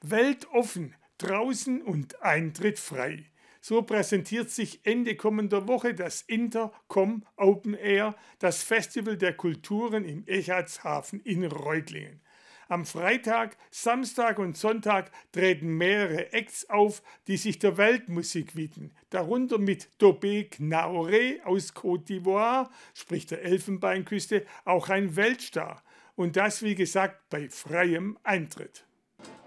[0.00, 3.24] Weltoffen, draußen und Eintritt frei.
[3.60, 10.24] So präsentiert sich Ende kommender Woche das Intercom Open Air, das Festival der Kulturen im
[10.26, 12.20] Echardshafen in Reutlingen.
[12.68, 18.92] Am Freitag, Samstag und Sonntag treten mehrere Acts auf, die sich der Weltmusik widmen.
[19.10, 25.82] Darunter mit Dobé Knaore aus Côte d'Ivoire, sprich der Elfenbeinküste, auch ein Weltstar.
[26.14, 28.87] Und das, wie gesagt, bei freiem Eintritt.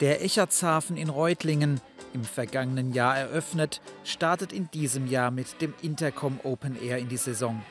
[0.01, 1.79] Der Echertshafen in Reutlingen,
[2.15, 7.17] im vergangenen Jahr eröffnet, startet in diesem Jahr mit dem Intercom Open Air in die
[7.17, 7.61] Saison.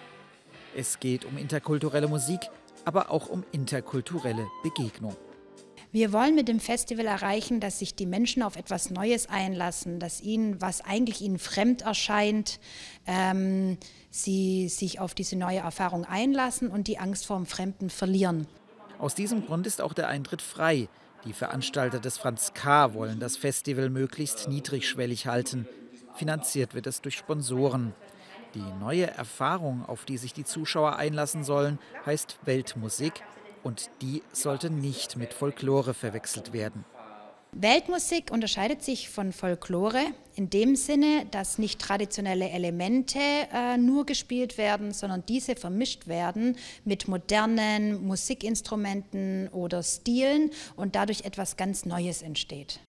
[0.76, 2.38] Es geht um interkulturelle Musik,
[2.84, 5.16] aber auch um interkulturelle Begegnung.
[5.90, 10.20] Wir wollen mit dem Festival erreichen, dass sich die Menschen auf etwas Neues einlassen, dass
[10.20, 12.60] ihnen, was eigentlich ihnen fremd erscheint,
[13.08, 13.76] ähm,
[14.08, 18.46] sie sich auf diese neue Erfahrung einlassen und die Angst vor dem Fremden verlieren.
[19.00, 20.88] Aus diesem Grund ist auch der Eintritt frei.
[21.24, 22.94] Die Veranstalter des Franz K.
[22.94, 25.68] wollen das Festival möglichst niedrigschwellig halten.
[26.14, 27.92] Finanziert wird es durch Sponsoren.
[28.54, 33.22] Die neue Erfahrung, auf die sich die Zuschauer einlassen sollen, heißt Weltmusik
[33.62, 36.84] und die sollte nicht mit Folklore verwechselt werden.
[37.52, 40.02] Weltmusik unterscheidet sich von Folklore
[40.36, 46.56] in dem Sinne, dass nicht traditionelle Elemente äh, nur gespielt werden, sondern diese vermischt werden
[46.84, 52.80] mit modernen Musikinstrumenten oder Stilen und dadurch etwas ganz Neues entsteht.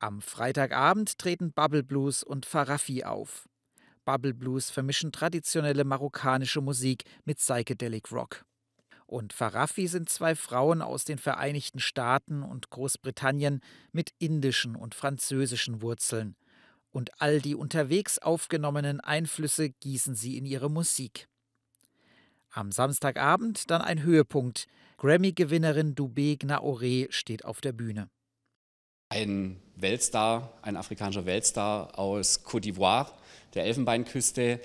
[0.00, 3.48] Am Freitagabend treten Bubble Blues und Farafi auf.
[4.04, 8.44] Bubble Blues vermischen traditionelle marokkanische Musik mit Psychedelic Rock
[9.06, 13.60] und Farafi sind zwei Frauen aus den Vereinigten Staaten und Großbritannien
[13.92, 16.36] mit indischen und französischen Wurzeln.
[16.90, 21.28] Und all die unterwegs aufgenommenen Einflüsse gießen sie in ihre Musik.
[22.50, 24.68] Am Samstagabend dann ein Höhepunkt.
[24.98, 28.08] Grammy-Gewinnerin Dubé Gnaoré steht auf der Bühne.
[29.08, 33.08] Ein Weltstar, ein afrikanischer Weltstar aus Côte d'Ivoire,
[33.54, 34.60] der Elfenbeinküste,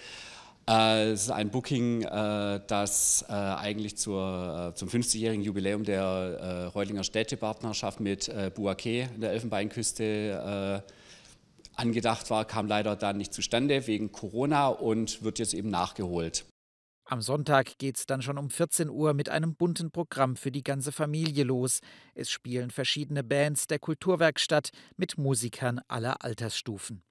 [0.72, 8.00] es ist ein Booking, äh, das äh, eigentlich zur, zum 50-jährigen Jubiläum der Reutlinger Städtepartnerschaft
[8.00, 10.84] mit Bouaké in der Elfenbeinküste
[11.80, 16.46] angedacht war, kam leider dann nicht zustande wegen Corona und wird jetzt eben nachgeholt.
[17.06, 20.64] Am Sonntag geht es dann schon um 14 Uhr mit einem bunten Programm für die
[20.64, 21.80] ganze Familie los.
[22.14, 27.02] Es spielen verschiedene Bands der Kulturwerkstatt mit Musikern aller Altersstufen.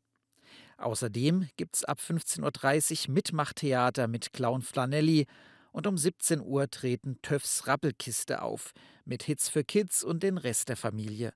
[0.78, 5.27] Außerdem gibt es ab 15.30 Uhr Mitmachtheater mit Clown Flanelli
[5.72, 8.72] und um 17 Uhr treten Töffs Rappelkiste auf
[9.05, 11.33] mit Hits für Kids und den Rest der Familie.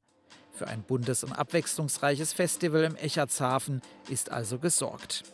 [0.53, 5.25] Für ein buntes und abwechslungsreiches Festival im Echertshafen ist also gesorgt.